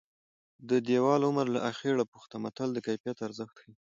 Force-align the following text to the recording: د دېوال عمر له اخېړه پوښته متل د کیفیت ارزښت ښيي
د 0.69 0.71
دېوال 0.87 1.21
عمر 1.29 1.47
له 1.55 1.59
اخېړه 1.71 2.05
پوښته 2.11 2.35
متل 2.43 2.69
د 2.73 2.77
کیفیت 2.87 3.17
ارزښت 3.27 3.55
ښيي 3.61 3.73